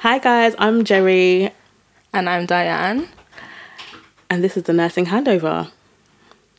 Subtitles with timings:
[0.00, 1.50] Hi guys, I'm Gerry,
[2.12, 3.08] And I'm Dianne,
[4.28, 5.70] and this is the nursing handover.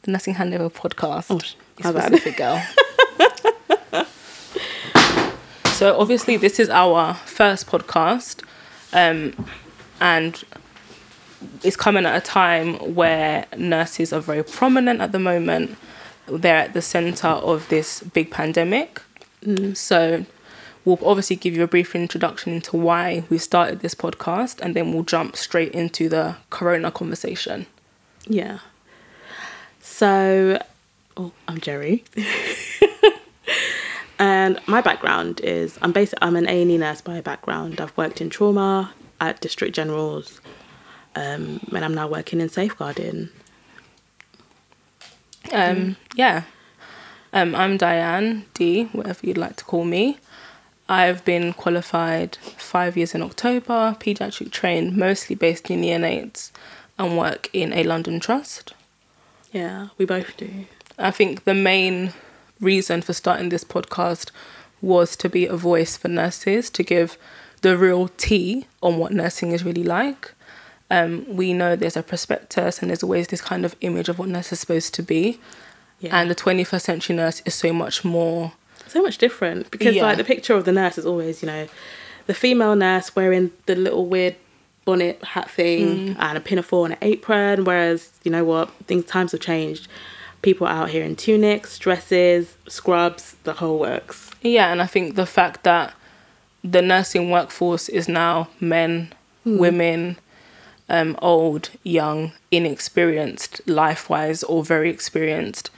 [0.03, 1.27] the Nursing Handover podcast.
[1.29, 1.39] Oh,
[1.77, 2.35] You my bad.
[2.35, 4.05] girl.
[5.73, 8.43] so obviously this is our first podcast,
[8.93, 9.33] um,
[9.99, 10.43] and
[11.63, 15.77] it's coming at a time where nurses are very prominent at the moment.
[16.27, 19.01] They're at the center of this big pandemic.
[19.73, 20.25] So
[20.85, 24.93] we'll obviously give you a brief introduction into why we started this podcast, and then
[24.93, 27.65] we'll jump straight into the corona conversation.
[28.27, 28.59] Yeah.
[29.79, 30.61] So,
[31.17, 32.03] oh, I'm Gerry,
[34.19, 36.13] and my background is I'm based.
[36.21, 37.81] I'm an A and E nurse by background.
[37.81, 40.41] I've worked in trauma at District Generals,
[41.15, 43.29] um, and I'm now working in safeguarding.
[45.51, 46.43] Um, yeah.
[47.33, 50.19] Um, I'm Dianne D, whatever you'd like to call me.
[50.91, 56.51] I've been qualified five years in October, paediatric trained, mostly based in neonates,
[56.99, 58.73] and work in a London trust.
[59.53, 60.65] Yeah, we both do.
[60.99, 62.11] I think the main
[62.59, 64.31] reason for starting this podcast
[64.81, 67.17] was to be a voice for nurses, to give
[67.61, 70.33] the real tea on what nursing is really like.
[70.89, 74.27] Um, we know there's a prospectus and there's always this kind of image of what
[74.27, 75.39] nurse is supposed to be.
[76.01, 76.19] Yeah.
[76.19, 78.51] And the 21st century nurse is so much more.
[78.91, 80.03] So much different because Yeah.
[80.03, 81.67] like the picture of the nurse is always you know
[82.27, 84.35] the female nurse wearing the little weird
[84.85, 89.31] bonnet hat thing and a pinafore and an apron whereas you know what things times
[89.31, 89.87] have changed
[90.41, 95.15] people are out here in tunics dresses scrubs the whole works Yeah, and I think
[95.15, 95.93] the fact that
[96.63, 99.13] the nursing workforce is now men,
[99.45, 100.17] women,
[100.89, 105.69] um, old, young, inexperienced, life wise, or very experienced.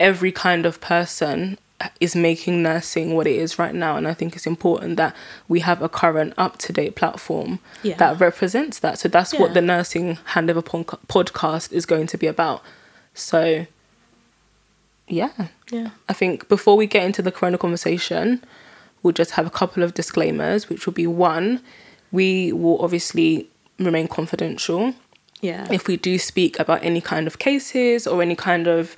[0.00, 1.58] Every kind of person
[2.00, 3.96] is making nursing what it is right now.
[3.96, 5.14] And I think it's important that
[5.46, 7.96] we have a current, up to date platform Yeah.
[7.96, 8.98] that represents that.
[8.98, 10.62] So that's what the Nursing Handover
[11.06, 12.62] podcast is going to be about.
[13.14, 13.66] So,
[15.06, 15.30] yeah.
[15.70, 18.42] yeah I think before we get into the corona conversation,
[19.02, 21.60] we'll just have a couple of disclaimers, which will be one,
[22.10, 23.48] we will obviously
[23.78, 24.94] remain confidential.
[25.40, 28.96] yeah If we do speak about any kind of cases or any kind of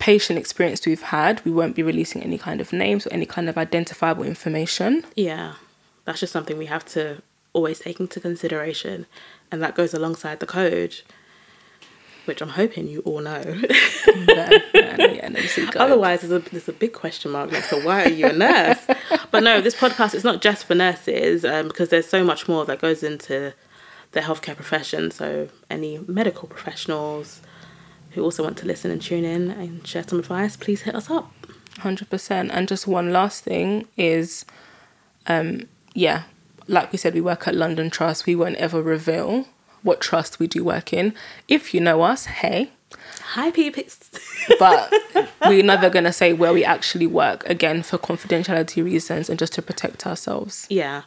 [0.00, 3.48] patient experience we've had, we won't be releasing any kind of names or any kind
[3.48, 5.04] of identifiable information.
[5.14, 5.54] yeah
[6.06, 7.22] that's just something we have to
[7.52, 9.06] always take into consideration
[9.52, 10.94] and that goes alongside the code
[12.24, 13.42] which i'm hoping you all know
[14.06, 15.76] Yeah, yeah, yeah, no, this is good.
[15.76, 18.78] Otherwise, there's a, there's a big question mark next to why are you a nurse?
[19.30, 22.64] but no, this podcast is not just for nurses um, because there's so much more
[22.64, 23.52] that goes into
[24.12, 25.10] the healthcare profession.
[25.10, 27.40] So, any medical professionals
[28.10, 31.10] who also want to listen and tune in and share some advice, please hit us
[31.10, 31.32] up.
[31.78, 32.50] Hundred percent.
[32.52, 34.44] And just one last thing is,
[35.26, 36.24] um, yeah,
[36.66, 38.26] like we said, we work at London Trust.
[38.26, 39.46] We won't ever reveal
[39.82, 41.14] what trust we do work in.
[41.48, 42.70] If you know us, hey.
[43.32, 44.10] Hi, peeps.
[44.58, 44.92] But
[45.46, 49.62] we're never gonna say where we actually work again for confidentiality reasons and just to
[49.62, 50.66] protect ourselves.
[50.68, 51.02] yeah.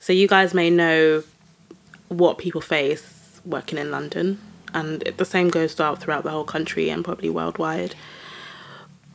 [0.00, 1.24] So, you guys may know
[2.06, 4.38] what people face working in London,
[4.74, 7.94] and the same goes out throughout the whole country and probably worldwide.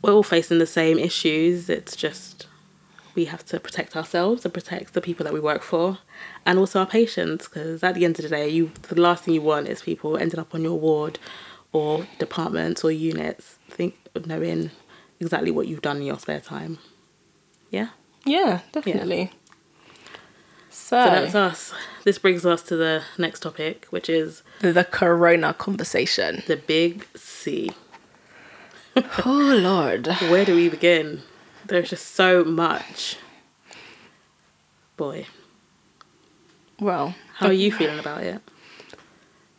[0.02, 1.68] We're all facing the same issues.
[1.68, 2.46] It's just
[3.14, 5.98] we have to protect ourselves and protect the people that we work for,
[6.44, 7.48] and also our patients.
[7.48, 10.16] Because at the end of the day, you the last thing you want is people
[10.16, 11.18] ending up on your ward
[11.72, 14.70] or departments or units think knowing
[15.20, 16.78] exactly what you've done in your spare time.
[17.70, 17.88] Yeah.
[18.24, 19.32] Yeah, definitely.
[20.74, 21.72] So that's us.
[22.04, 26.42] This brings us to the next topic, which is the corona conversation.
[26.46, 27.70] the big C.
[29.24, 30.06] oh Lord.
[30.28, 31.22] Where do we begin?
[31.64, 33.16] There's just so much.
[34.96, 35.26] Boy,
[36.78, 38.40] Well, how are you feeling about it?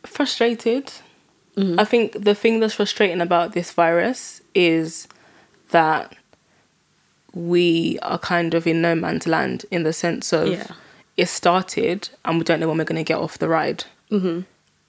[0.04, 0.92] frustrated.
[1.56, 1.80] Mm-hmm.
[1.80, 5.08] I think the thing that's frustrating about this virus is
[5.70, 6.14] that
[7.34, 10.66] we are kind of in no man's land in the sense of Yeah.
[11.16, 13.84] It started and we don't know when we're going to get off the ride.
[14.10, 14.40] Mm-hmm.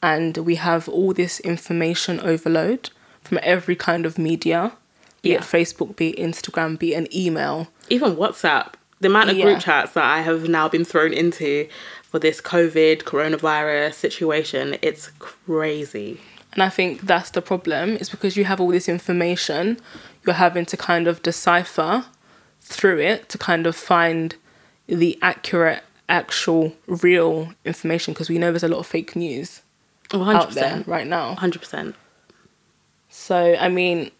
[0.01, 2.89] And we have all this information overload
[3.21, 4.74] from every kind of media,
[5.21, 5.38] be Yeah.
[5.38, 7.68] it Facebook, be it Instagram, be it an email.
[7.89, 9.45] Even WhatsApp, the amount of Yeah.
[9.45, 11.68] group chats that I have now been thrown into
[12.03, 16.19] for this COVID coronavirus situation, it's crazy.
[16.53, 19.77] And I think that's the problem, is because you have all this information,
[20.25, 22.06] you're having to kind of decipher
[22.62, 24.35] through it to kind of find
[24.88, 29.62] the accurate, actual, real information, because we know there's a lot of fake news
[30.13, 31.36] Oh, out there right now.
[31.36, 31.94] 100%.
[33.09, 34.12] So, I mean,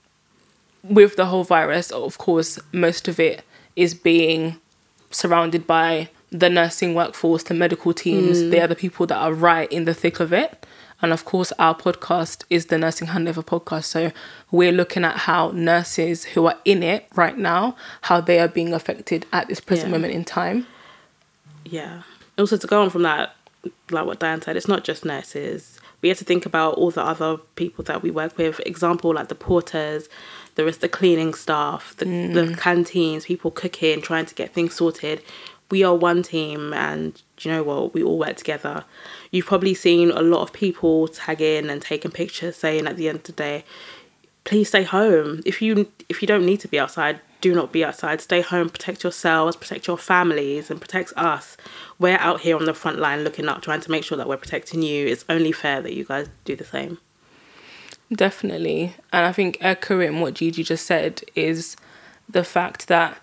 [0.84, 3.44] with the whole virus, of course, most of it
[3.76, 4.58] is being
[5.12, 9.72] surrounded by the nursing workforce, the medical teams, they are the people that are right
[9.72, 10.66] in the thick of it.
[11.02, 13.84] And of course, our podcast is the Nursing Handover podcast.
[13.86, 14.12] So
[14.52, 18.74] we're looking at how nurses who are in it right now, how they are being
[18.74, 19.94] affected at this present Yeah.
[19.94, 20.66] moment in time.
[21.70, 22.04] Yeah.
[22.38, 23.36] Also, to go on from that,
[23.90, 25.80] like what Dianne said, it's not just nurses.
[26.02, 28.60] We have to think about all the other people that we work with.
[28.66, 30.08] Example, like the porters,
[30.56, 32.58] there is the cleaning staff, the, the mm.
[32.58, 35.24] canteens, people cooking, trying to get things sorted.
[35.70, 37.94] We are one team, and you know what?
[37.94, 38.86] We all work together.
[39.32, 43.10] You've probably seen a lot of people tag in and taking pictures, saying at the
[43.10, 43.66] end of the day,
[44.48, 45.42] please stay home.
[45.46, 48.22] If you if you don't need to be outside, do not be outside.
[48.22, 51.58] Stay home, protect yourselves, protect your families, and protect us.
[52.00, 54.38] We're out here on the front line looking up, trying to make sure that we're
[54.38, 55.06] protecting you.
[55.06, 56.98] It's only fair that you guys do the same.
[58.12, 58.96] Definitely.
[59.12, 61.76] And I think echoing what Gigi just said is
[62.30, 63.20] the fact that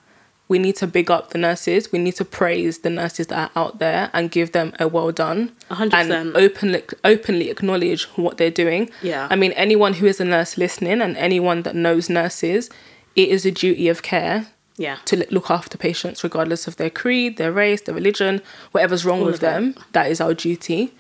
[0.47, 1.91] we need to big up the nurses.
[1.91, 5.11] We need to praise the nurses that are out there and give them a well
[5.11, 5.53] done.
[5.71, 6.37] A hundred And percent.
[6.37, 8.91] openly openly acknowledge what they're doing.
[9.03, 9.27] Yeah.
[9.31, 12.69] I mean anyone who is a nurse listening and anyone that knows nurses,
[13.17, 14.97] it is a duty of care Yeah.
[15.07, 18.43] to look after patients regardless of their creed, their race, their religion,
[18.73, 19.47] whatever's wrong All with of it.
[19.47, 19.75] them.
[19.93, 20.93] That is our duty.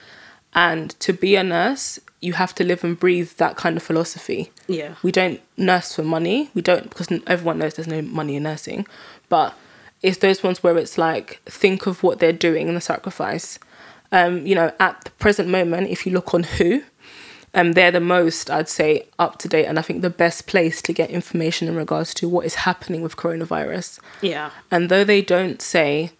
[0.57, 4.53] And to be a nurse, you have to live and breathe that kind of philosophy.
[4.69, 4.95] Yeah.
[5.03, 6.49] We don't nurse for money.
[6.55, 8.87] We don't because everyone knows there's no money in nursing,
[9.35, 9.51] but
[10.07, 13.59] it's those ones where it's like think of what they're doing and the sacrifice.
[14.13, 16.83] Um, you know, at the present moment, if you look on WHO,
[17.59, 20.81] um, they're the most I'd say up to date, and I think the best place
[20.83, 23.99] to get information in regards to what is happening with coronavirus.
[24.23, 24.51] Yeah.
[24.71, 26.11] And though they don't say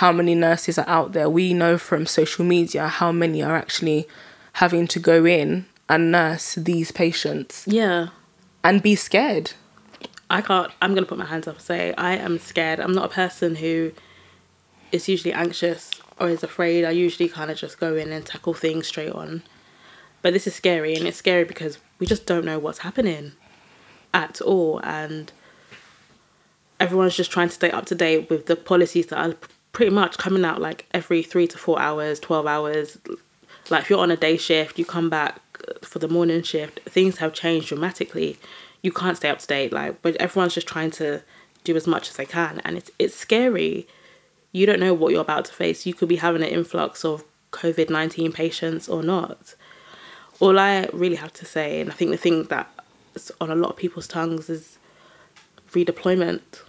[0.00, 4.06] how many nurses are out there, we know from social media how many are actually
[4.54, 8.08] having to go in and nurse these patients Yeah.
[8.64, 9.52] and be scared.
[10.28, 10.72] I can't.
[10.82, 12.80] I'm gonna put my hands up and say I am scared.
[12.80, 13.92] I'm not a person who
[14.92, 16.84] is usually anxious or is afraid.
[16.84, 19.42] I usually kind of just go in and tackle things straight on.
[20.22, 23.32] But this is scary, and it's scary because we just don't know what's happening
[24.12, 25.30] at all, and
[26.80, 29.36] everyone's just trying to stay up to date with the policies that are
[29.72, 32.98] pretty much coming out like every three to four hours, twelve hours.
[33.70, 35.40] Like if you're on a day shift, you come back
[35.82, 36.80] for the morning shift.
[36.88, 38.38] Things have changed dramatically.
[38.82, 39.72] You can't stay up to date.
[39.72, 41.22] Like, but everyone's just trying to
[41.64, 43.86] do as much as they can, and it's it's scary.
[44.52, 45.84] You don't know what you're about to face.
[45.86, 49.54] You could be having an influx of COVID nineteen patients or not.
[50.38, 53.70] All I really have to say, and I think the thing that's on a lot
[53.70, 54.78] of people's tongues is
[55.72, 56.62] redeployment.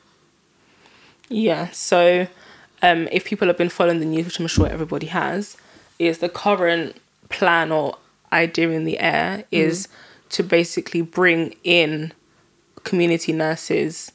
[1.30, 2.28] Yeah, so
[2.82, 5.58] um, if people have been following the news, which I'm sure everybody has,
[6.00, 6.96] is the current
[7.30, 7.98] plan or
[8.32, 9.88] idea in the air is
[10.30, 12.14] to basically bring in
[12.84, 14.12] community nurses,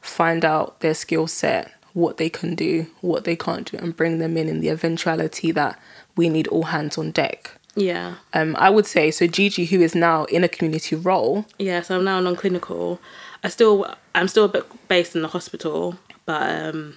[0.00, 4.18] find out their skill set, what they can do, what they can't do, and bring
[4.18, 5.78] them in in the eventuality that
[6.16, 7.52] we need all hands on deck.
[7.74, 8.16] Yeah.
[8.34, 9.26] Um, I would say so.
[9.26, 13.00] Gigi, who is now in a community role, Yeah, so I'm now non-clinical.
[13.42, 16.96] I still, I'm still a bit based in the hospital, but um,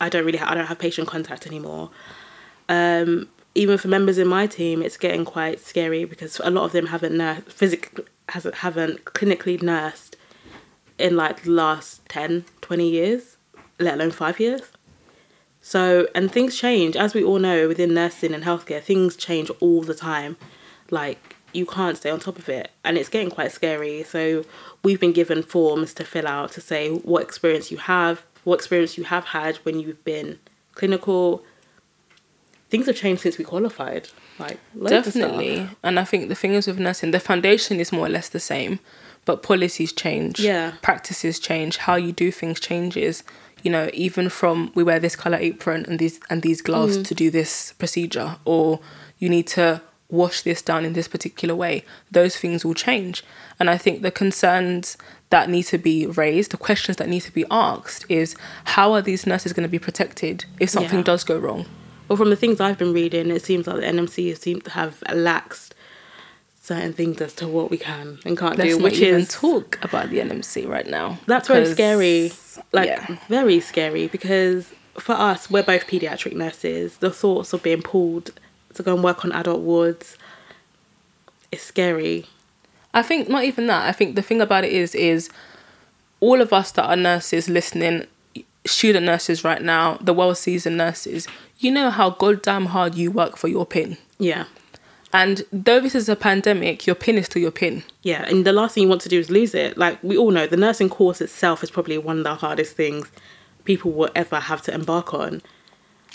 [0.00, 1.90] I don't really, ha- I don't have patient contact anymore.
[2.68, 6.72] Um, even for members in my team, it's getting quite scary because a lot of
[6.72, 10.16] them haven't nursed, physically, hasn't, haven't clinically nursed
[10.98, 13.36] in like the last 10, 20 years,
[13.78, 14.62] let alone five years.
[15.60, 16.96] So, and things change.
[16.96, 20.36] As we all know, within nursing and healthcare, things change all the time.
[20.90, 22.72] Like, you can't stay on top of it.
[22.84, 24.02] And it's getting quite scary.
[24.02, 24.44] So,
[24.82, 28.98] we've been given forms to fill out to say what experience you have, what experience
[28.98, 30.40] you have had when you've been
[30.74, 31.44] clinical.
[32.72, 34.08] Things have changed since we qualified.
[34.38, 35.30] Like, loads of stuff.
[35.30, 35.68] definitely.
[35.82, 38.40] And I think the thing is with nursing, the foundation is more or less the
[38.40, 38.80] same,
[39.26, 40.40] but policies change.
[40.40, 40.72] Yeah.
[40.80, 41.76] Practices change.
[41.86, 43.24] How you do things changes.
[43.62, 47.06] You know, even from we wear this color apron and these and these gloves Mm.
[47.08, 48.80] to do this procedure, or
[49.18, 51.84] you need to wash this down in this particular way.
[52.10, 53.22] Those things will change.
[53.60, 54.96] And I think the concerns
[55.30, 58.34] that need to be raised, the questions that need to be asked is
[58.76, 61.10] how are these nurses going to be protected if something Yeah.
[61.12, 61.66] does go wrong?
[62.12, 65.00] Well, from the things I've been reading, it seems like the NMC seem to have
[65.06, 65.70] laxed
[66.60, 69.82] certain things as to what we can and can't Let's do, which even is talk
[69.82, 71.18] about the NMC right now.
[71.24, 72.32] that's very scary.
[72.70, 73.16] Like yeah.
[73.28, 76.98] very scary because for us, we're both pediatric nurses.
[76.98, 78.32] The thoughts of being pulled
[78.74, 80.18] to go and work on adult wards
[81.50, 82.26] is scary.
[82.92, 83.88] I think not even that.
[83.88, 85.30] I think the thing about it is, is
[86.20, 88.06] all of us that are nurses listening,
[88.66, 91.26] student nurses right now, the well seasoned nurses,
[91.62, 93.96] you know how goddamn hard you work for your pin.
[94.18, 94.44] Yeah.
[95.12, 97.82] And though this is a pandemic, your pin is still your pin.
[98.02, 99.76] Yeah, and the last thing you want to do is lose it.
[99.76, 103.10] Like we all know, the nursing course itself is probably one of the hardest things
[103.64, 105.42] people will ever have to embark on.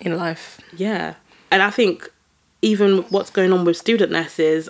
[0.01, 0.59] in life.
[0.75, 1.15] Yeah.
[1.51, 2.09] And I think
[2.61, 4.69] even what's going on with student nurses,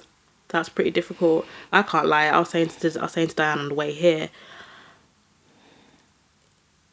[0.50, 1.46] that's pretty difficult.
[1.72, 2.26] I can't lie.
[2.28, 4.30] I was saying to I was saying to Dianne on the way here.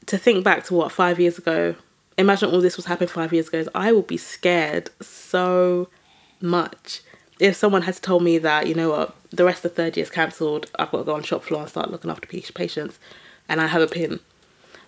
[0.06, 1.74] To think back to what five years ago,
[2.16, 3.64] imagine all this was happening five years ago.
[3.74, 5.88] I would be scared so
[6.40, 7.02] much
[7.40, 10.04] if someone had told me that you know what the rest of the third year
[10.04, 10.70] is cancelled.
[10.78, 12.98] I've got to go on shop floor and start looking after patients,
[13.48, 14.20] and I have a pin.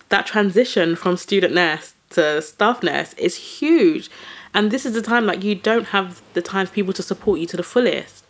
[0.09, 4.09] That transition from student nurse to staff nurse is huge,
[4.53, 7.39] and this is the time like you don't have the time for people to support
[7.39, 8.23] you to the fullest.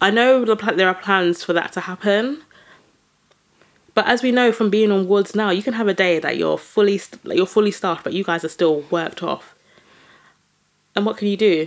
[0.00, 2.42] I know there are plans for that to happen,
[3.98, 6.36] but as we know from being on wards now, you can have a day that
[6.36, 9.56] you're fully like you're fully staffed, but you guys are still worked off.
[10.94, 11.66] And what can you do?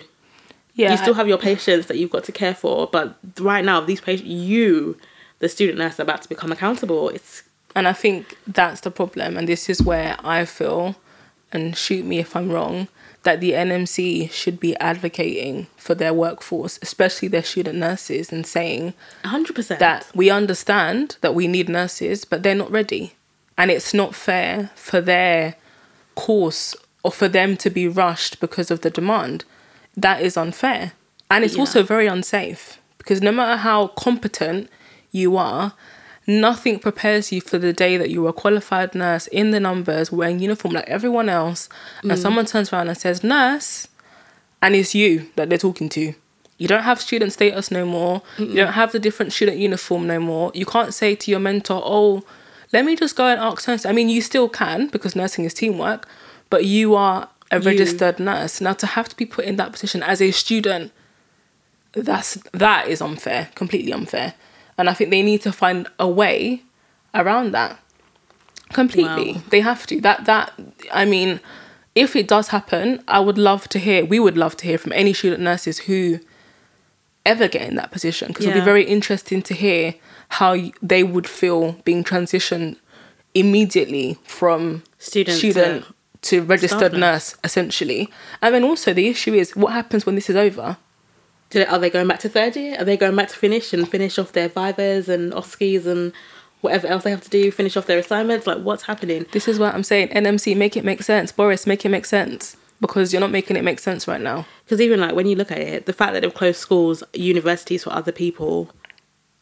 [0.76, 3.82] Yeah, you still have your patients that you've got to care for, but right now
[3.82, 4.98] these patients, you,
[5.40, 7.10] the student nurse, are about to become accountable.
[7.10, 7.44] It's
[7.76, 10.96] and I think that's the problem, and this is where I feel,
[11.52, 12.88] and shoot me if I'm wrong,
[13.24, 18.94] that the NMC should be advocating for their workforce, especially their student nurses, and saying
[19.24, 23.14] 100% that we understand that we need nurses, but they're not ready.
[23.58, 25.56] And it's not fair for their
[26.16, 29.46] course or for them to be rushed because of the demand.
[29.96, 30.94] That is unfair.
[31.30, 31.60] And it's Yeah.
[31.62, 34.70] also very unsafe because no matter how competent
[35.12, 35.74] you are,
[36.28, 40.40] nothing prepares you for the day that you're a qualified nurse in the numbers wearing
[40.40, 41.68] uniform like everyone else
[42.04, 42.18] and mm.
[42.18, 43.88] someone turns around and says nurse
[44.62, 46.14] and it's you that they're talking to.
[46.58, 48.22] You don't have student status no more.
[48.38, 50.52] You don't have the different student uniform no more.
[50.54, 52.24] You can't say to your mentor oh
[52.72, 53.86] let me just go and ask nurse.
[53.86, 56.08] I mean you still can because nursing is teamwork
[56.52, 57.66] but you are a You.
[57.66, 58.62] registered nurse.
[58.62, 60.92] Now to have to be put in that position as a student
[61.94, 64.34] that's that is unfair completely unfair
[64.78, 66.64] and i think they need to find a way
[67.14, 67.78] around that.
[68.74, 69.34] Completely.
[69.34, 69.42] Wow.
[69.50, 70.00] they have to.
[70.00, 70.54] That that
[70.94, 71.40] i mean
[71.94, 74.94] if it does happen i would love to hear we would love to hear from
[74.94, 76.20] any student nurses who
[77.26, 79.96] ever get in that position because it'll be very interesting to hear
[80.30, 82.78] how they would feel being transitioned
[83.34, 87.36] immediately from Student student to to, registered nurse.
[87.44, 88.10] essentially.
[88.42, 90.78] And then also the issue is what happens when this is over
[91.52, 92.78] they, are they going back to third year?
[92.80, 96.14] Are they going back to finish and finish off their vivas and OSCEs and
[96.62, 97.52] whatever else they have to do?
[97.52, 98.48] Finish off their assignments?
[98.48, 99.26] Like what's happening?
[99.32, 100.10] This is what I'm saying.
[100.10, 101.32] NMC, make it make sense.
[101.32, 102.58] Boris, make it make sense.
[102.80, 104.46] Because you're not making it make sense right now.
[104.64, 107.84] Because even like when you look at it, the fact that they've closed schools, universities
[107.84, 108.72] for other people,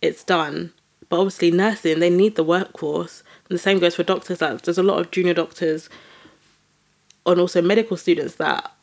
[0.01, 0.73] it's done.
[1.07, 3.23] But obviously, nursing they need the workforce.
[3.47, 4.41] And the same goes for doctors.
[4.41, 5.89] Like there's a lot of junior doctors,
[7.25, 8.73] and also medical students that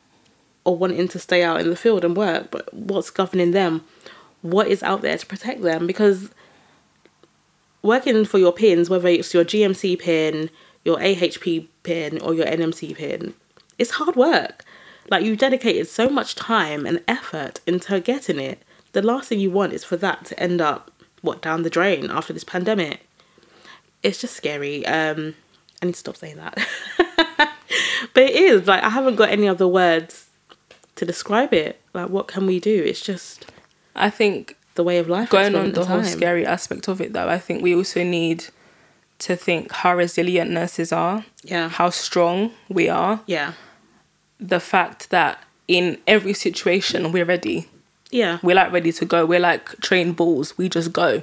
[0.66, 2.50] are wanting to stay out in the field and work.
[2.50, 3.84] But what's governing them?
[4.42, 5.86] What is out there to protect them?
[5.86, 6.30] Because
[7.82, 10.50] working for your pins, whether it's your GMC pin,
[10.84, 13.34] your AHP pin, or your NMC pin,
[13.78, 14.64] it's hard work.
[15.08, 18.62] Like you dedicated so much time and effort into getting it.
[18.92, 20.90] The last thing you want is for that to end up
[21.22, 23.06] what down the drain after this pandemic.
[24.02, 24.84] It's just scary.
[24.86, 25.34] Um,
[25.80, 26.58] I need to stop saying that.
[28.14, 30.25] but it is like I haven't got any other words
[30.96, 31.80] to describe it.
[31.94, 32.82] Like what can we do?
[32.84, 33.46] It's just
[33.94, 35.30] I think the way of life.
[35.30, 38.46] going on moment the whole scary aspect of it though, I think we also need
[39.20, 41.68] to think how resilient nurses are, Yeah.
[41.70, 43.52] how strong we are, Yeah.
[44.38, 47.68] the fact that in every situation we're ready.
[48.10, 48.38] Yeah.
[48.42, 49.24] We're like ready to go.
[49.26, 50.56] We're like trained bulls.
[50.58, 51.22] We just go.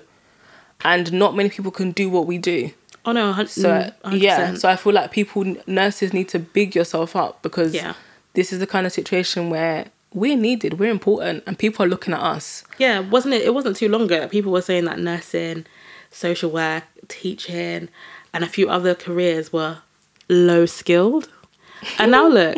[0.84, 2.72] And not many people can do what we do.
[3.06, 3.32] Oh no.
[3.34, 4.20] hun- So mm, 100%.
[4.22, 7.94] yeah, so I feel like people nurses need to big yourself up because Yeah.
[8.34, 12.14] This is the kind of situation where we're needed, we're important, and people are looking
[12.14, 12.64] at us.
[12.78, 13.44] Yeah, wasn't it?
[13.44, 15.66] It wasn't too long ago that people were saying that nursing,
[16.12, 17.90] social work, teaching,
[18.34, 19.80] and a few other careers were
[20.30, 21.30] low skilled.
[22.00, 22.58] And now look,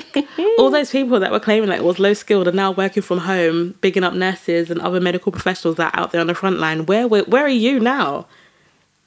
[0.57, 3.19] all those people that were claiming that it was low skilled are now working from
[3.19, 6.59] home, bigging up nurses and other medical professionals that are out there on the front
[6.59, 6.85] line.
[6.85, 8.27] Where where, where are you now?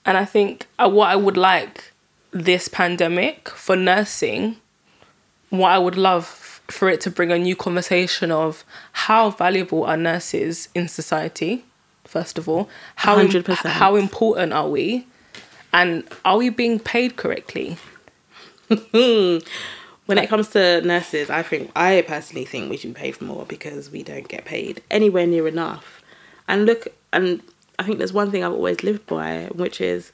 [0.05, 1.93] And I think uh, what I would like
[2.31, 4.57] this pandemic for nursing,
[5.51, 6.25] what I would love
[6.71, 11.65] for it to bring a new conversation of how valuable are nurses in society,
[12.05, 12.69] first of all.
[12.97, 13.55] How, im- 100%.
[13.67, 15.07] how important are we?
[15.73, 17.77] And are we being paid correctly?
[20.09, 23.45] When it comes to nurses, I think I personally think we should be paid more
[23.45, 26.03] because we don't get paid anywhere near enough.
[26.49, 27.43] And look, and
[27.79, 30.13] I think there's one thing I've always lived by, which is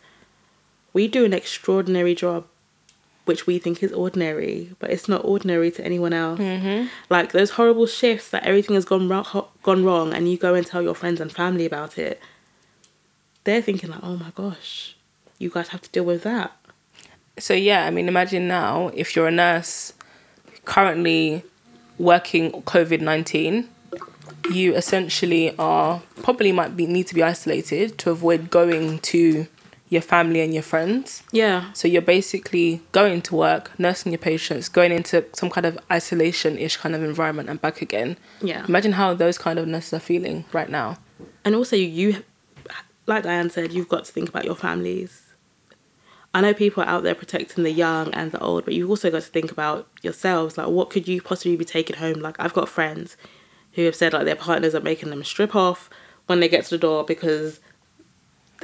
[0.92, 2.44] we do an extraordinary job,
[3.24, 6.38] which we think is ordinary, but it's not ordinary to anyone else.
[6.38, 6.88] Mm-hmm.
[7.08, 10.66] Like those horrible shifts that everything has gone wrong, gone wrong, and you go and
[10.66, 12.20] tell your friends and family about it.
[13.44, 14.96] They're thinking like, oh my gosh,
[15.38, 16.52] you guys have to deal with that.
[17.38, 19.92] So yeah, I mean, imagine now if you're a nurse
[20.64, 21.42] currently
[21.98, 23.68] working COVID 19,
[24.52, 29.46] you essentially are probably might be need to be isolated to avoid going to
[29.94, 31.22] your family and your friends.
[31.32, 31.72] Yeah.
[31.72, 36.58] So you're basically going to work, nursing your patients, going into some kind of isolation
[36.58, 38.18] ish kind of environment and back again.
[38.42, 38.64] Yeah.
[38.68, 40.98] Imagine how those kind of nurses are feeling right now.
[41.44, 42.22] And also, you,
[43.06, 45.22] like Dianne said, you've got to think about your families.
[46.34, 49.10] I know people are out there protecting the young and the old, but you've also
[49.10, 50.58] got to think about yourselves.
[50.58, 52.14] Like, what could you possibly be taking home?
[52.14, 53.16] Like, I've got friends
[53.74, 55.90] who have said like their partners are making them strip off
[56.26, 57.60] when they get to the door because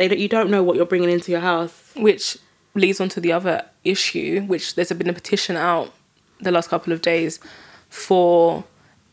[0.00, 1.92] they don't, you don't know what you're bringing into your house.
[1.94, 2.38] Which
[2.74, 5.92] leads on to the other issue, which there's been a petition out
[6.40, 7.38] the last couple of days
[7.90, 8.64] for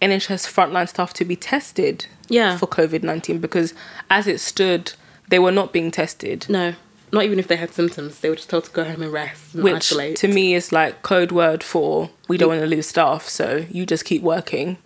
[0.02, 2.56] NHS frontline staff to be tested Yeah.
[2.58, 3.74] for COVID 19 because
[4.10, 4.94] as it stood,
[5.28, 6.46] they were not being tested.
[6.48, 6.74] No,
[7.12, 9.56] not even if they had symptoms, they were just told to go home and rest
[9.56, 10.16] and which isolate.
[10.18, 12.60] to me is like code word for we don't mm.
[12.60, 14.78] want to lose staff so you just keep working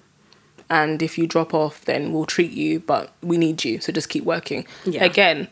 [0.68, 4.10] and if you drop off then we'll treat you but we need you so just
[4.10, 5.04] keep working Yeah.
[5.04, 5.48] again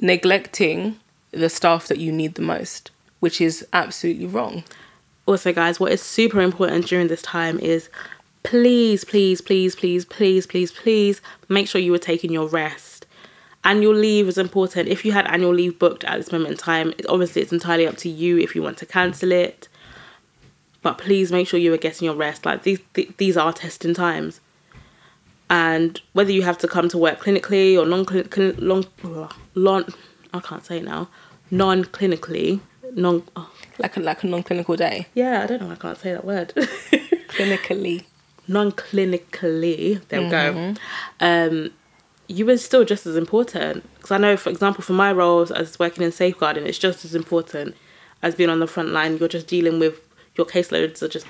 [0.00, 0.98] neglecting
[1.30, 2.90] the staff that you need the most
[3.20, 4.62] which is absolutely wrong
[5.28, 7.90] also, guys, what is super important during this time is
[8.44, 13.04] please, please, please, please, please, please, please make sure you are taking your rest.
[13.62, 14.88] Annual leave is important.
[14.88, 17.98] If you had annual leave booked at this moment in time, obviously it's entirely up
[17.98, 19.68] to you if you want to cancel it.
[20.80, 22.46] But please make sure you are getting your rest.
[22.46, 24.40] Like these, th- these are testing times,
[25.50, 28.84] and whether you have to come to work clinically or non-clinical, long,
[29.54, 29.84] long,
[30.32, 31.08] I can't say it now,
[31.50, 32.60] non-clinically,
[32.94, 33.22] non.
[33.36, 35.70] Oh, like a like a non-clinical day yeah, I don't know.
[35.70, 36.52] I can't say that word.
[36.56, 38.04] clinically
[38.48, 40.74] Non-clinically, there we go.
[41.20, 41.70] Um,
[42.28, 45.78] you are still just as important because I know, for example, for my roles as
[45.78, 47.76] working in safeguarding, it's just as important
[48.22, 49.18] as being on the front line.
[49.18, 50.00] You're just dealing with
[50.36, 51.26] your caseloads are just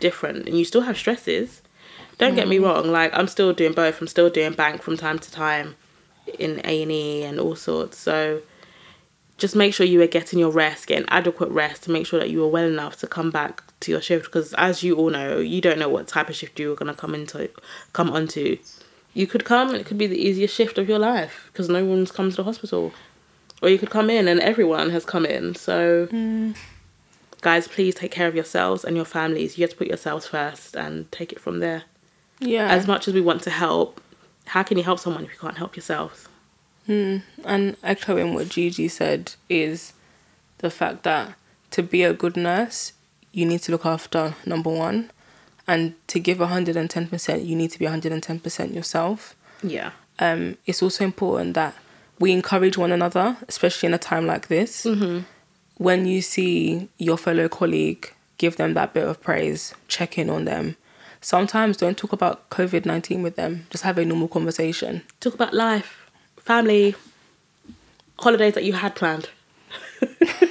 [0.00, 1.60] different, and you still have stresses.
[2.18, 2.64] Don't get me mm.
[2.64, 2.90] wrong.
[2.90, 4.00] Like I'm still doing both.
[4.00, 5.76] I'm still doing bank from time to time
[6.38, 7.98] in A and E and all sorts.
[7.98, 8.42] So
[9.36, 12.30] just make sure you are getting your rest, getting adequate rest to make sure that
[12.30, 14.26] you are well enough to come back to your shift.
[14.26, 16.94] Because as you all know, you don't know what type of shift you are gonna
[16.94, 17.50] come into,
[17.92, 18.58] come onto.
[19.12, 21.84] You could come and it could be the easiest shift of your life because no
[21.84, 22.92] one's come to the hospital,
[23.62, 25.54] or you could come in and everyone has come in.
[25.54, 26.56] So, mm.
[27.40, 29.56] guys, please take care of yourselves and your families.
[29.56, 31.84] You have to put yourselves first and take it from there.
[32.40, 34.00] Yeah As much as we want to help,
[34.46, 36.28] how can you help someone if you can't help yourself?
[36.86, 39.94] and echoing what Gigi said is
[40.58, 41.34] the fact that
[41.70, 42.92] to be a good nurse,
[43.32, 45.10] you need to look after number one,
[45.66, 49.34] and to give 110%, you need to be 110% yourself.
[49.62, 49.92] Yeah.
[50.18, 51.74] Um, it's also important that
[52.18, 54.86] we encourage one another, especially in a time like this.
[55.78, 60.44] When you see your fellow colleague, give them that bit of praise, check in on
[60.44, 60.76] them.
[61.24, 65.02] Sometimes don't talk about COVID 19 with them, just have a normal conversation.
[65.20, 66.94] Talk about life, family,
[68.18, 69.30] holidays that you had planned.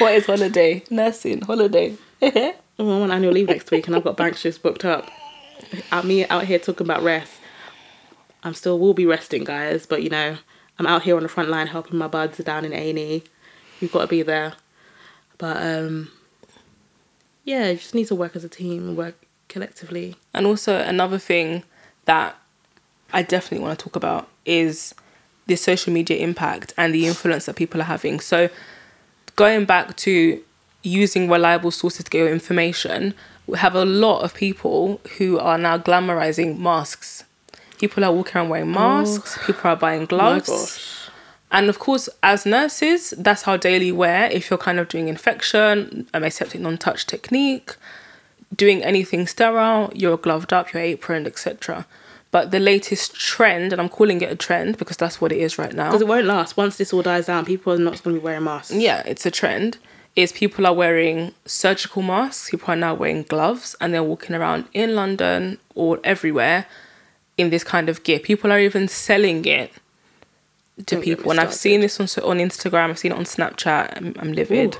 [0.00, 0.82] What is holiday?
[0.88, 1.94] Nursing, holiday.
[2.22, 5.10] Oh, I'm on annual leave next week and I've got bank shifts booked up.
[5.92, 7.34] Out me out here talking about rest.
[8.42, 10.38] I'm still will be resting, guys, but you know,
[10.78, 13.24] I'm out here on the front line helping my buds down in A and E.
[13.78, 14.54] You've got to be there.
[15.36, 16.10] But um,
[17.44, 19.14] yeah, you just need to work as a team and work
[19.48, 20.16] collectively.
[20.32, 21.64] And also another thing
[22.04, 22.36] that
[23.12, 24.94] I definitely want to talk about is
[25.46, 28.20] the social media impact and the influence that people are having.
[28.20, 28.48] So
[29.36, 30.42] going back to
[30.82, 33.14] using reliable sources to get your information,
[33.46, 37.24] we have a lot of people who are now glamorizing masks.
[37.78, 40.48] People are walking around wearing oh, masks, people are buying gloves.
[40.50, 40.99] Oh.
[41.52, 44.30] And of course, as nurses, that's our daily wear.
[44.30, 47.74] If you're kind of doing infection, um, aseptic non-touch technique,
[48.54, 51.86] doing anything sterile, you're gloved up, you're aproned, etc.
[52.30, 55.58] But the latest trend, and I'm calling it a trend because that's what it is
[55.58, 55.88] right now.
[55.88, 56.56] Because it won't last.
[56.56, 58.72] Once this all dies down, people are not going to be wearing masks.
[58.72, 59.78] Yeah, it's a trend.
[60.14, 64.66] Is people are wearing surgical masks, people are now wearing gloves, and they're walking around
[64.72, 66.66] in London or everywhere
[67.38, 68.18] in this kind of gear.
[68.18, 69.72] People are even selling it
[70.86, 72.90] to Don't people, and I've seen this on so- on Instagram.
[72.90, 73.96] I've seen it on Snapchat.
[73.96, 74.78] I'm, I'm livid, Ooh.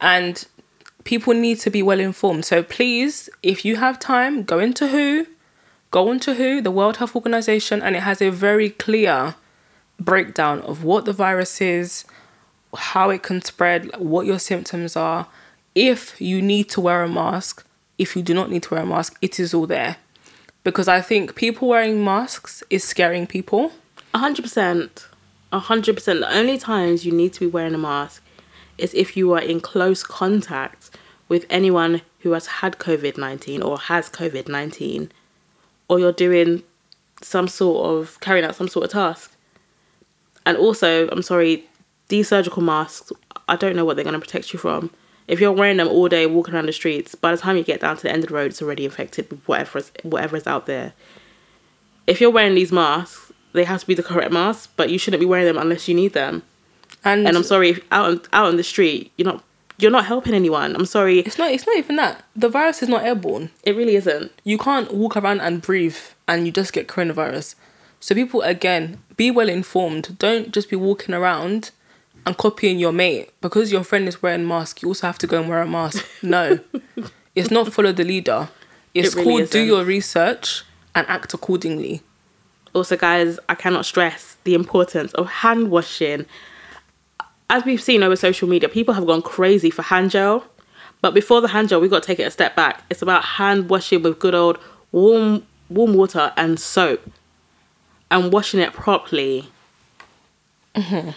[0.00, 0.44] and
[1.04, 2.44] people need to be well informed.
[2.44, 5.26] So please, if you have time, go into WHO,
[5.90, 9.34] go into WHO, the World Health Organization, and it has a very clear
[9.98, 12.04] breakdown of what the virus is,
[12.76, 15.26] how it can spread, what your symptoms are.
[15.74, 17.66] If you need to wear a mask,
[17.98, 19.96] if you do not need to wear a mask, it is all there.
[20.64, 23.72] Because I think people wearing masks is scaring people.
[24.14, 24.18] A
[25.58, 26.22] hundred percent.
[26.22, 26.32] A hundred percent.
[26.32, 28.22] The only times you need to be wearing a mask
[28.78, 30.90] is if you are in close contact
[31.28, 35.12] with anyone who has had COVID 19 or has COVID 19,
[35.88, 36.62] or you're doing
[37.22, 39.36] some sort of carrying out some sort of task.
[40.46, 41.66] And also, I'm sorry,
[42.08, 43.12] these surgical masks,
[43.48, 44.90] I don't know what they're going to protect you from.
[45.28, 47.80] If you're wearing them all day, walking around the streets, by the time you get
[47.80, 50.46] down to the end of the road, it's already infected with whatever is, whatever is
[50.46, 50.92] out there.
[52.06, 55.20] If you're wearing these masks, they have to be the correct mask, but you shouldn't
[55.20, 56.42] be wearing them unless you need them.
[57.04, 59.42] And, And I'm sorry, if out on, out on the street, you're not
[59.78, 60.76] you're not helping anyone.
[60.76, 61.50] I'm sorry, it's not.
[61.52, 62.22] It's not even that.
[62.36, 63.48] The virus is not airborne.
[63.62, 64.30] it really isn't.
[64.44, 65.96] You can't walk around and breathe,
[66.28, 67.54] and you just get coronavirus.
[67.98, 70.18] So people, again, be well informed.
[70.18, 71.70] Don't just be walking around
[72.26, 74.82] and copying your mate because your friend is wearing mask.
[74.82, 76.04] You also have to go and wear a mask.
[76.22, 76.60] No,
[77.34, 78.50] it's not follow the leader.
[78.92, 79.66] It's It really called do isn't.
[79.66, 82.02] your research and act accordingly.
[82.74, 86.26] Also, guys, I cannot stress the importance of hand washing.
[87.48, 90.44] As we've seen over social media, people have gone crazy for hand gel.
[91.00, 92.84] But before the hand gel, we've got to take it a step back.
[92.90, 94.58] It's about hand washing with good old
[94.92, 97.10] warm warm water and soap.
[98.10, 99.48] And washing it properly.
[100.74, 101.10] Mm-hmm.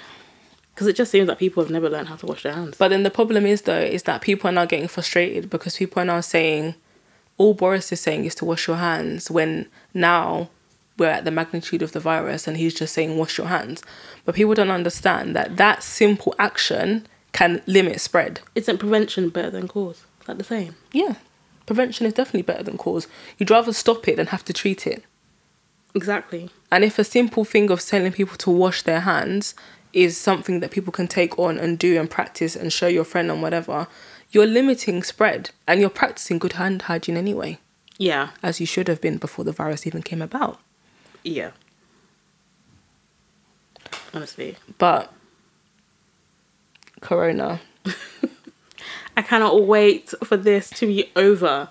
[0.74, 2.78] Because it just seems like people have never learned how to wash their hands.
[2.78, 6.02] But then the problem is though is that people are now getting frustrated because people
[6.02, 6.76] are now saying
[7.38, 10.50] all Boris is saying is to wash your hands when now
[10.98, 13.82] we're at the magnitude of the virus and he's just saying wash your hands.
[14.26, 18.42] But people don't understand that that simple action can limit spread.
[18.56, 20.06] Isn't prevention better than cause?
[20.22, 20.76] Is that the same?
[20.92, 21.16] Yeah.
[21.66, 23.08] Prevention is definitely better than cause.
[23.38, 25.04] You'd rather stop it than have to treat it.
[25.96, 26.50] Exactly.
[26.72, 29.56] And if a simple thing of telling people to wash their hands
[29.94, 33.30] is something that people can take on and do and practice and show your friend
[33.32, 33.88] and whatever,
[34.32, 37.60] you're limiting spread and you're practicing good hand hygiene anyway,
[38.00, 38.30] Yeah.
[38.42, 40.60] as you should have been before the virus even came about.
[41.24, 41.52] Yeah.
[44.14, 44.58] Honestly.
[44.78, 45.12] But
[47.02, 47.62] Corona,
[49.18, 51.70] I cannot wait for this to be over.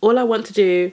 [0.00, 0.92] All I want to do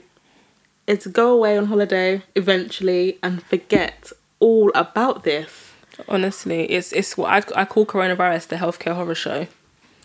[0.86, 5.72] is go away on holiday eventually and forget all about this.
[6.08, 9.46] honestly, it's it's what I, I call coronavirus the healthcare horror show.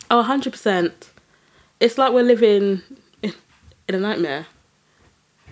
[0.10, 0.92] Oh, 100%.
[1.80, 2.82] It's like we're living
[3.22, 3.34] in,
[3.88, 4.48] in a nightmare.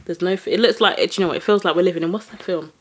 [0.10, 0.36] There's no.
[0.48, 0.98] It looks like.
[0.98, 1.38] Do you know what?
[1.38, 2.12] It feels like we're living in.
[2.12, 2.74] What's that film?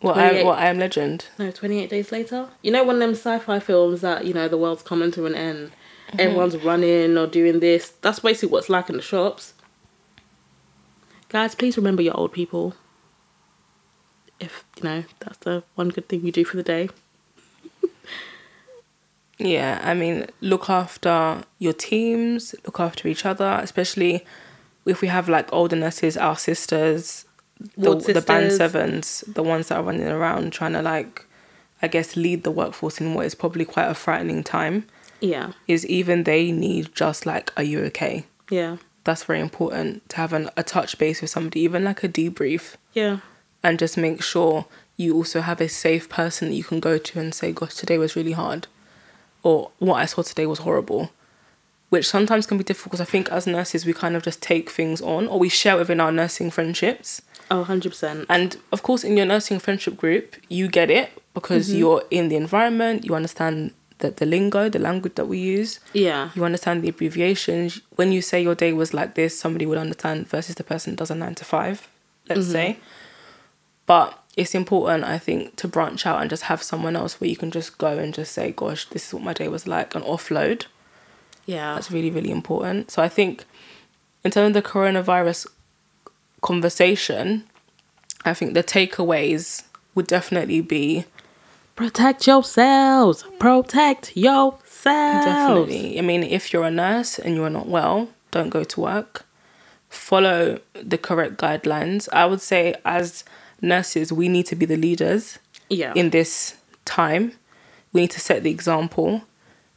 [0.00, 0.46] What I 28.
[0.46, 1.26] what I am legend.
[1.38, 2.48] No, 28 Days Later?
[2.62, 5.26] You know, one of them sci fi films that, you know, the world's coming to
[5.26, 5.70] an end.
[6.08, 6.20] Mm-hmm.
[6.20, 7.90] Everyone's running or doing this.
[8.00, 9.52] That's basically what's like in the shops.
[11.28, 12.74] Guys, please remember your old people.
[14.40, 16.88] If, you know, that's the one good thing you do for the day.
[19.38, 24.24] Yeah, I mean, look after your teams, look after each other, especially
[24.86, 27.24] if we have like older nurses, our sisters,
[27.76, 28.56] the, Ward the band sisters.
[28.56, 31.24] sevens, the ones that are running around trying to like,
[31.80, 34.86] I guess, lead the workforce in what is probably quite a frightening time.
[35.20, 35.52] Yeah.
[35.68, 38.26] Is even they need just like, are you okay?
[38.50, 38.78] Yeah.
[39.04, 42.74] That's very important to have an, a touch base with somebody, even like a debrief,
[42.92, 43.18] Yeah.
[43.62, 44.66] and just make sure
[44.96, 47.98] you also have a safe person that you can go to and say, "Gosh, today
[47.98, 48.66] was really hard,"
[49.42, 51.10] or "What I saw today was horrible,"
[51.92, 52.92] which sometimes can be difficult.
[52.92, 55.76] Because I think as nurses, we kind of just take things on, or we share
[55.76, 57.20] within our nursing friendships.
[57.50, 58.24] Oh, 100%.
[58.30, 61.78] And of course, in your nursing friendship group, you get it because mm-hmm.
[61.80, 66.30] you're in the environment, you understand the, the lingo, the language that we use Yeah.
[66.34, 67.82] you understand the abbreviations.
[67.96, 71.00] When you say your day was like this, somebody would understand versus the person that
[71.00, 71.88] does a nine to five,
[72.26, 72.52] let's mm-hmm.
[72.52, 72.78] say.
[73.84, 77.36] But it's important, I think, to branch out and just have someone else where you
[77.36, 80.02] can just go and just say, gosh, this is what my day was like, and
[80.06, 80.64] offload.
[81.46, 81.74] Yeah.
[81.74, 82.90] That's really, really important.
[82.90, 83.44] So I think
[84.24, 85.46] in terms of the coronavirus
[86.40, 87.44] conversation,
[88.24, 91.04] I think the takeaways would definitely be
[91.74, 93.24] Protect yourselves.
[93.38, 94.62] Protect yourselves.
[94.84, 95.98] Definitely.
[95.98, 99.24] I mean, if you're a nurse and you're not well, don't go to work.
[99.88, 102.08] Follow the correct guidelines.
[102.12, 103.24] I would say, as
[103.62, 105.38] nurses, we need to be the leaders
[105.70, 105.92] Yeah.
[105.96, 107.32] in this time.
[107.94, 109.22] We need to set the example.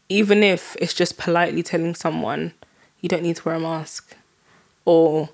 [0.09, 2.53] Even if it's just politely telling someone,
[3.01, 4.15] you don't need to wear a mask,
[4.85, 5.29] or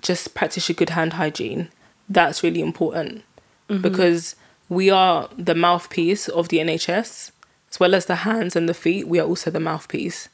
[0.00, 1.68] just practice your good hand hygiene.
[2.08, 3.22] That's really important
[3.68, 3.82] mm-hmm.
[3.82, 4.36] because
[4.68, 7.30] we are the mouthpiece of the NHS,
[7.70, 9.08] as well as the hands and the feet.
[9.08, 10.28] We are also the mouthpiece,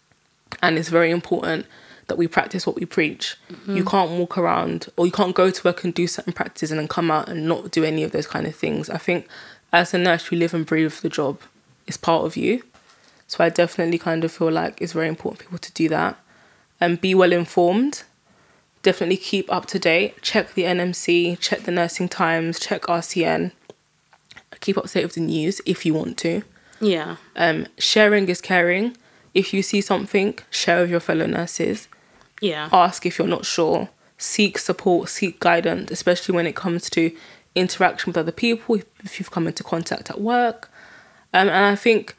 [0.62, 1.66] and it's very important
[2.08, 3.36] that we practice what we preach.
[3.50, 3.76] Mm-hmm.
[3.76, 6.78] You can't walk around or you can't go to work and do certain practices and
[6.78, 8.88] then come out and not do any of those kind of things.
[8.88, 9.26] I think
[9.72, 11.40] as a nurse, you live and breathe the job.
[11.86, 12.62] It's part of you.
[13.26, 16.18] So I definitely kind of feel like it's very important for people to do that
[16.80, 18.04] and be well informed.
[18.82, 20.22] Definitely keep up to date.
[20.22, 23.50] Check the NMC, check the Nursing Times, check RCN.
[24.60, 26.42] Keep up to date with the news if you want to.
[26.80, 27.16] yeah.
[27.34, 28.96] Um, sharing is caring.
[29.34, 31.88] if you see something, share with your fellow nurses.
[32.40, 32.68] Yeah.
[32.72, 33.90] Ask if you're not sure.
[34.18, 37.14] Seek support, seek guidance, especially when it comes to
[37.54, 40.70] interaction with other people, if you've come into contact at work.
[41.34, 42.16] Um, and I think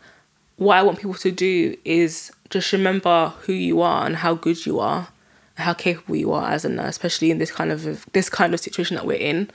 [0.57, 4.65] what I want people to do is just remember who you are and how good
[4.65, 5.09] you are,
[5.55, 8.53] and how capable you are as a nurse, especially in this kind of this kind
[8.53, 9.49] of situation that we're in.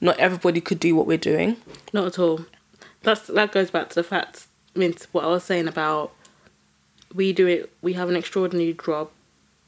[0.00, 1.56] Not everybody could do what we're doing.
[1.92, 2.46] Not at all.
[3.02, 4.46] That's that goes back to the fact.
[4.74, 6.12] I mean, what I was saying about
[7.14, 7.72] we do it.
[7.82, 9.10] We have an extraordinary job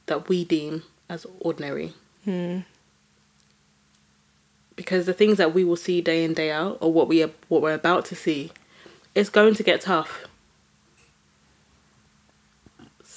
[0.06, 1.92] that we deem as ordinary.
[2.24, 2.60] Hmm.
[4.76, 7.30] Because the things that we will see day in day out, or what we are,
[7.48, 8.50] what we're about to see,
[9.14, 10.24] it's going to get tough.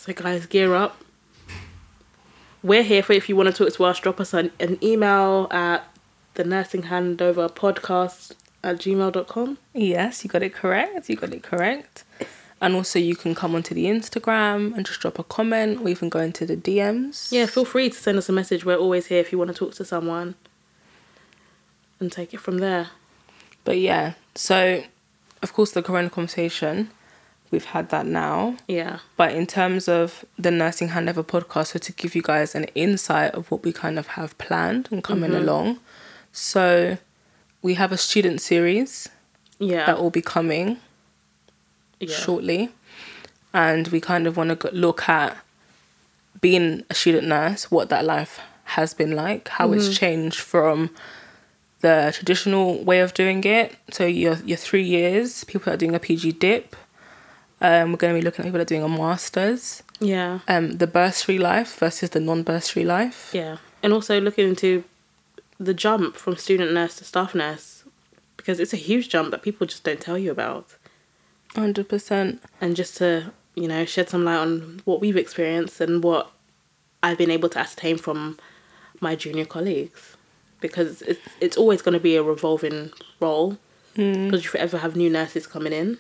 [0.08, 1.04] So guys, gear up.
[2.64, 5.50] We're here for if you want to talk to us, drop us an, an email
[5.52, 5.84] at
[6.36, 8.32] the nursing handover podcast
[8.64, 9.58] at gmail.com.
[9.74, 11.10] Yes, you got it correct.
[11.10, 12.06] You got it correct.
[12.62, 16.08] And also, you can come onto the Instagram and just drop a comment, or even
[16.08, 17.30] go into the DMs.
[17.30, 18.64] Yeah, feel free to send us a message.
[18.64, 20.36] We're always here if you want to talk to someone
[22.00, 22.92] and take it from there.
[23.66, 24.86] But yeah, so
[25.44, 26.92] of course, the Corona conversation,
[27.52, 28.58] we've had that now.
[28.68, 29.00] Yeah.
[29.16, 33.34] But in terms of the Nursing Handover podcast, so to give you guys an insight
[33.34, 35.42] of what we kind of have planned and coming mm-hmm.
[35.42, 35.80] along.
[36.32, 36.98] So
[37.62, 39.10] we have a student series
[39.60, 39.86] Yeah.
[39.86, 40.78] that will be coming
[42.00, 42.16] yeah.
[42.16, 42.70] shortly.
[43.54, 45.38] And we kind of want to look at
[46.42, 49.94] being a student nurse, what that life has been like, how it's mm-hmm.
[49.94, 50.90] changed from
[51.82, 53.76] the traditional way of doing it.
[53.92, 56.76] So your your three years, people are doing a PG dip.
[57.60, 59.84] Um, we're going to be looking at people that are doing a master's.
[60.00, 60.40] Yeah.
[60.48, 63.32] Um, the bursary life versus the non-bursary life.
[63.34, 63.58] Yeah.
[63.82, 64.84] And also looking into
[65.60, 67.84] the jump from student nurse to staff nurse
[68.36, 70.76] because it's a huge jump that people just don't tell you about.
[71.56, 72.44] Hundred percent.
[72.62, 76.32] And just to, you know, shed some light on what we've experienced and what
[77.02, 78.38] I've been able to ascertain from
[79.00, 80.16] my junior colleagues.
[80.60, 83.58] Because it's, it's always going to be a revolving role
[83.96, 86.00] because you forever have new nurses coming in.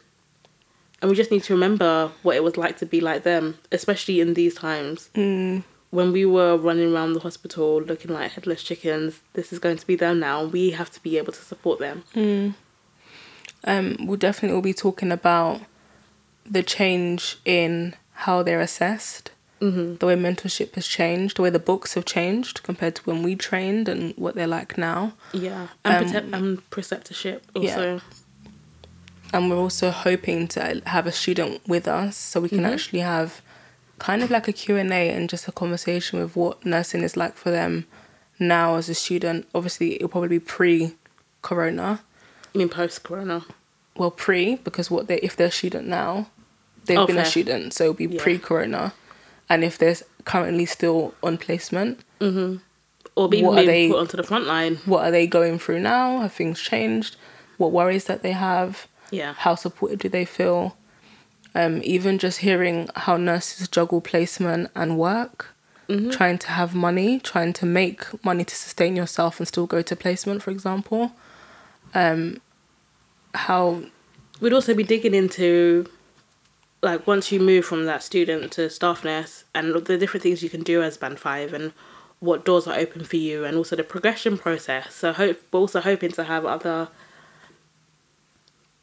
[1.01, 4.19] And we just need to remember what it was like to be like them, especially
[4.19, 5.09] in these times.
[5.13, 5.63] Mm.
[5.91, 9.87] When we were running around the hospital looking like headless chickens, this is going to
[9.87, 10.43] be them now.
[10.43, 12.03] We have to be able to support them.
[13.63, 15.61] Um, we'll definitely will be talking about
[16.45, 19.31] the change in how they're assessed,
[19.61, 19.95] mm-hmm.
[19.95, 23.35] the way mentorship has changed, the way the books have changed compared to when we
[23.35, 25.13] trained and what they're like now.
[25.31, 25.67] Yeah.
[25.85, 28.01] And, Um, protect and preceptorship also.
[29.33, 32.73] And we're also hoping to have a student with us so we can mm-hmm.
[32.73, 33.41] actually have
[33.99, 37.51] kind of like a q&a and just a conversation with what nursing is like for
[37.51, 37.85] them
[38.39, 39.47] now as a student.
[39.55, 42.01] Obviously it'll probably be pre-corona.
[42.53, 43.45] I mean, post corona.
[43.95, 46.27] well pre because what they if they're a student now
[46.85, 48.21] they've Oh, been a student so it'll be Yeah.
[48.21, 48.93] pre-corona.
[49.49, 52.57] And if they're currently still on placement mm-hmm.
[53.15, 54.75] Or be What are they- put onto the front line.
[54.85, 56.19] what are they going through now?
[56.21, 57.15] Have things changed?
[57.57, 59.33] What worries that they have Yeah.
[59.37, 60.77] how supported do they feel
[61.55, 65.53] um, even just hearing how nurses juggle placement and work
[66.11, 69.95] trying to have money trying to make money to sustain yourself and still go to
[69.95, 71.13] placement for example
[71.93, 72.41] um,
[73.33, 73.83] how
[74.39, 75.89] We'd also be digging into,
[76.83, 80.49] like, once you move from that student to staff nurse and the different things you
[80.49, 81.73] can do as band five and
[82.19, 84.93] what doors are open for you and also the progression process.
[84.93, 86.89] So, hope we're also hoping to have other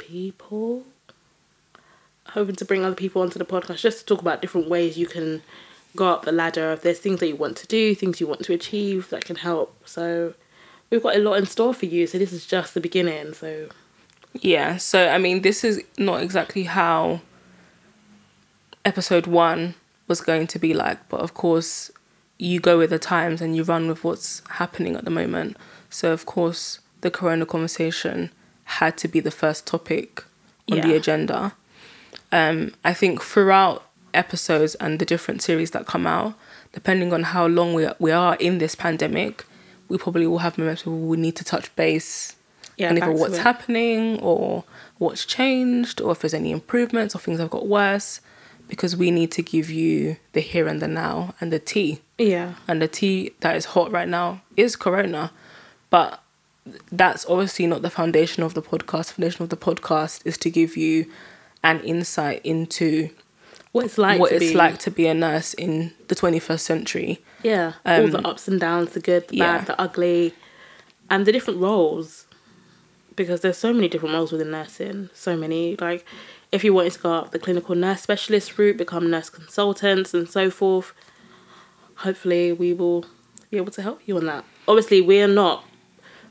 [0.08, 0.84] people,
[2.28, 5.06] hoping to bring other people onto the podcast just to talk about different ways you
[5.06, 5.42] can
[5.96, 6.72] go up the ladder.
[6.72, 9.36] If there's things that you want to do, things you want to achieve that can
[9.36, 9.76] help.
[9.86, 10.34] So,
[10.90, 12.06] we've got a lot in store for you.
[12.06, 13.34] So, this is just the beginning.
[13.34, 13.68] So,
[14.34, 17.20] Yeah, so I mean, this is not exactly how
[18.84, 19.74] episode one
[20.06, 21.90] was going to be like, but of course,
[22.38, 25.56] you go with the times and you run with what's happening at the moment.
[25.88, 28.30] So, of course, the corona conversation
[28.64, 30.24] had to be the first topic
[30.70, 31.54] on the agenda.
[32.32, 36.34] Um, I think throughout episodes and the different series that come out,
[36.72, 39.44] depending on how long we are, we are in this pandemic,
[39.88, 42.34] we probably will have moments where we need to touch base
[42.76, 43.42] yeah, and either what's it.
[43.42, 44.64] happening or
[44.98, 48.20] what's changed or if there's any improvements or things have got worse
[48.68, 52.54] because we need to give you the here and the now and the tea Yeah.
[52.66, 55.30] and the tea that is hot right now is corona
[55.90, 56.20] but
[56.90, 60.50] that's obviously not the foundation of the podcast the foundation of the podcast is to
[60.50, 61.06] give you
[61.62, 63.10] an insight into
[63.72, 66.60] What it's like what to it's be, like to be a nurse in the 21st
[66.60, 69.58] century Yeah, all Um, the ups and downs, the good, the yeah.
[69.58, 70.32] bad, the ugly,
[71.10, 72.26] and the different roles.
[73.16, 75.08] Because there's so many different roles within nursing.
[75.14, 75.76] So many.
[75.76, 76.04] Like,
[76.50, 80.28] if you wanted to go up the clinical nurse specialist route, become nurse consultants and
[80.28, 80.92] so forth,
[81.96, 83.04] hopefully we will
[83.50, 84.44] be able to help you on that.
[84.66, 85.64] Obviously, we are not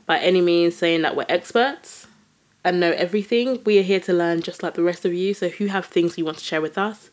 [0.06, 2.06] by any means saying that we're experts
[2.64, 3.62] and know everything.
[3.64, 5.34] We are here to learn just like the rest of you.
[5.34, 7.10] So if you have things you want to share with us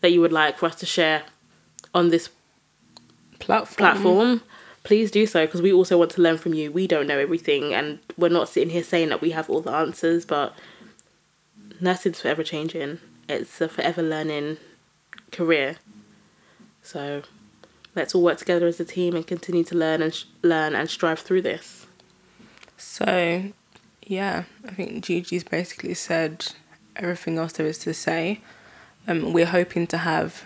[0.00, 1.22] that you would like for us to share
[1.94, 2.30] on this
[3.38, 3.76] Platform.
[3.76, 4.42] platform,
[4.84, 6.70] please do so because we also want to learn from you.
[6.70, 9.72] We don't know everything and we're not sitting here saying that we have all the
[9.72, 10.54] answers, but
[11.80, 12.98] nursing's forever changing.
[13.28, 14.58] It's a forever learning
[15.32, 15.76] career.
[16.82, 17.22] So
[17.94, 20.88] let's all work together as a team and continue to learn and sh- learn and
[20.90, 21.79] strive through this.
[22.80, 23.44] So,
[24.02, 26.46] yeah, I think Gigi's basically said
[26.96, 28.40] everything else there is to say.
[29.06, 30.44] Um, we're hoping to have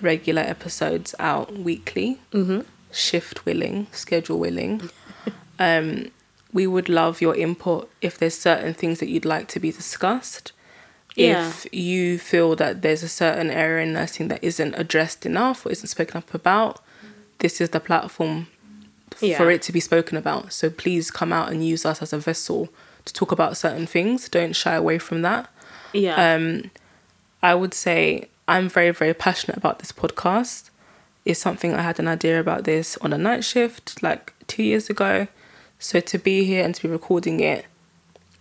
[0.00, 2.60] regular episodes out weekly, Mm-hmm.
[2.92, 4.90] shift willing, schedule willing.
[5.58, 6.10] um,
[6.52, 10.52] we would love your input if there's certain things that you'd like to be discussed.
[11.16, 11.48] Yeah.
[11.48, 15.70] If you feel that there's a certain area in nursing that isn't addressed enough or
[15.70, 16.80] isn't spoken up about,
[17.38, 18.48] this is the platform
[19.20, 19.36] Yeah.
[19.38, 20.52] for it to be spoken about.
[20.52, 22.68] So please come out and use us as a vessel
[23.04, 24.28] to talk about certain things.
[24.28, 25.50] Don't shy away from that.
[25.92, 26.34] Yeah.
[26.34, 26.70] Um,
[27.42, 30.70] I would say I'm very, very passionate about this podcast.
[31.24, 34.88] It's something I had an idea about this on a night shift like two years
[34.90, 35.28] ago.
[35.78, 37.66] So to be here and to be recording it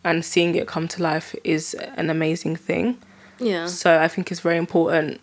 [0.03, 2.97] and seeing it come to life is an amazing thing.
[3.39, 3.65] yeah.
[3.67, 5.21] So I think it's very important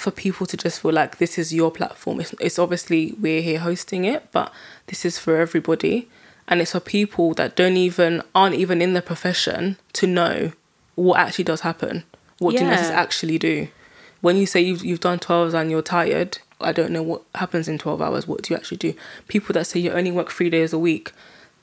[0.00, 2.20] for people to just feel like this is your platform.
[2.20, 4.52] It's, it's obviously we're here hosting it, but
[4.86, 6.08] this is for everybody.
[6.48, 10.52] And it's for people that don't even, aren't even in the profession to know
[10.96, 12.04] what actually does happen.
[12.38, 13.68] What do nurses actually do?
[14.20, 17.22] When you say you've, you've done 12 hours and you're tired, I don't know what
[17.34, 18.26] happens in 12 hours.
[18.26, 18.94] What do you actually do?
[19.28, 21.12] People that say you only work three days a week,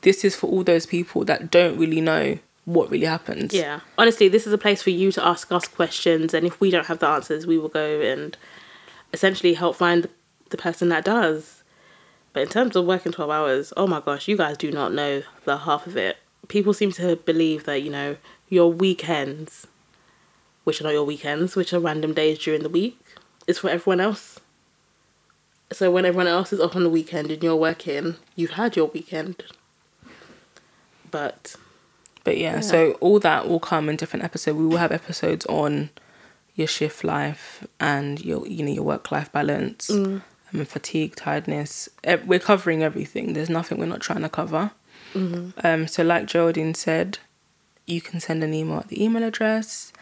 [0.02, 3.54] this is for all those people that don't really know what really happens.
[3.54, 3.80] Yeah.
[3.98, 6.88] Honestly, this is a place for you to ask us questions, and if we don't
[6.88, 8.38] have the answers, we will go and
[9.14, 10.10] essentially help find
[10.50, 11.64] the, person that does.
[12.34, 15.24] But in terms of working 12 hours, oh my gosh, you guys do not know
[15.46, 16.18] the half of it.
[16.50, 18.18] People seem to believe that, you know,
[18.50, 19.66] your weekends,
[20.66, 23.00] which are not your weekends, which are random days during the week,
[23.48, 24.42] is for everyone else.
[25.72, 28.88] So when everyone else is off on the weekend and you're working, you've had your
[28.88, 29.44] weekend.
[31.10, 31.56] But
[32.28, 32.62] But yeah, Yeah.
[32.74, 34.58] so all that will come in different episodes.
[34.58, 35.90] We will have episodes on
[36.56, 40.22] your shift life and your you know your work life balance, Mm.
[40.54, 41.88] um, fatigue, tiredness.
[42.26, 43.26] We're covering everything.
[43.34, 44.72] There's nothing we're not trying to cover.
[45.14, 45.66] Mm-hmm.
[45.66, 47.20] Um, so like Geraldine said,
[47.86, 49.94] you can send an email at the email address.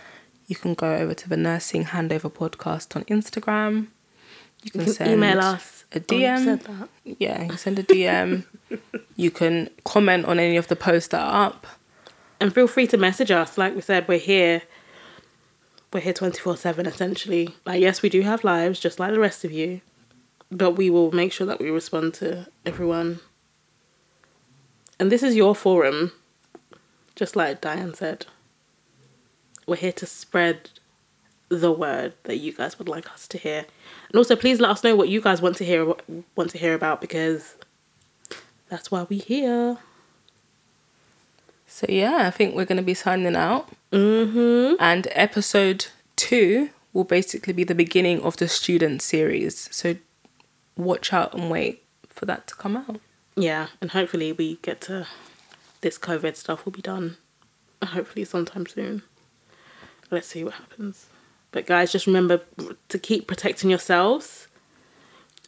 [0.47, 3.87] You can go over to the Nursing Handover Podcast on Instagram.
[4.63, 5.85] You can, you can send email us.
[5.91, 6.43] a DM.
[6.43, 6.89] said that.
[7.19, 8.45] yeah, you can send a DM.
[9.15, 11.67] you can comment on any of the posts that are up.
[12.39, 13.57] And feel free to message us.
[13.57, 14.61] Like we said we're here
[15.93, 17.55] we're here 24-7 essentially.
[17.65, 19.81] Like yes we do have lives just like the rest of you
[20.51, 23.19] but we will make sure that we respond to everyone.
[24.99, 26.11] And this is your forum
[27.15, 28.25] just like Dianne said.
[29.67, 30.69] We're here to spread
[31.49, 33.65] the word that you guys would like us to hear.
[34.09, 35.93] And also please let us know what you guys want to hear
[36.35, 37.55] want to hear about because
[38.69, 39.77] that's why we're here
[41.75, 43.69] So yeah, I think we're going to be signing out.
[43.91, 49.67] mm-hmm And episode two will basically be the beginning of the student series.
[49.73, 49.97] So
[50.77, 53.01] watch out and wait for that to come out.
[53.35, 55.05] Yeah, and hopefully we get to
[55.81, 57.17] this COVID stuff will be done.
[57.83, 59.01] Hopefully sometime soon.
[60.09, 61.07] Let's see what happens.
[61.51, 62.39] But guys, just remember
[62.87, 64.47] to keep protecting yourselves.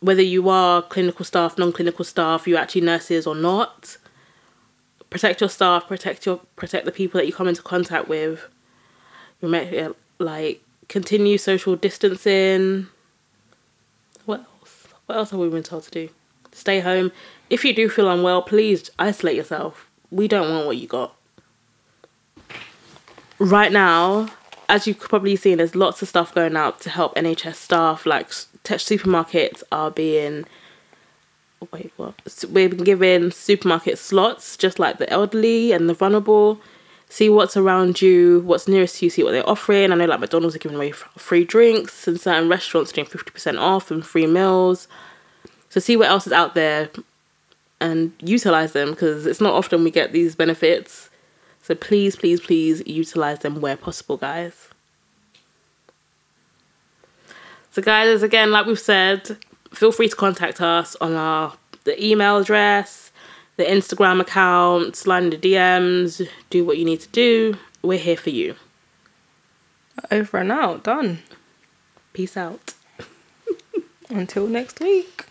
[0.02, 3.98] Whether you are clinical staff, non-clinical staff, you actually nurses or not.
[5.10, 8.48] Protect your staff, protect your protect the people that you come into contact with.
[10.20, 12.88] Like continue social distancing.
[14.26, 14.88] What else?
[15.06, 16.10] What else have we been told to do?
[16.52, 17.12] Stay home.
[17.50, 19.88] If you do feel unwell, please isolate yourself.
[20.12, 21.16] We don't want what you got.
[23.40, 24.30] Right now,
[24.68, 28.06] as you've probably seen, there's lots of stuff going out to help NHS staff.
[28.06, 28.30] Like
[28.64, 30.46] tech supermarkets are being.
[31.72, 32.14] Wait, what?
[32.54, 36.60] Been given supermarket slots, just like the elderly and the vulnerable.
[37.10, 39.92] See what's around you, what's nearest to you, see what they're offering.
[39.92, 43.60] I know like McDonald's are giving away free drinks, and certain restaurants are doing 50%
[43.60, 44.88] off and free meals.
[45.70, 46.90] So see what else is out there
[47.80, 51.10] and utilize them because it's not often we get these benefits.
[51.62, 54.70] So please, please, please utilize them where possible, guys.
[57.72, 59.38] So guys, again, like we've said,
[59.72, 61.54] feel free to contact us on our
[61.84, 63.12] the email address,
[63.56, 67.58] the Instagram account, slide in the DMs, do what you need to do.
[67.82, 68.56] We're here for you.
[70.12, 70.84] Over and out.
[70.84, 71.20] Done.
[72.14, 72.74] Peace out.
[74.10, 75.26] Until next week.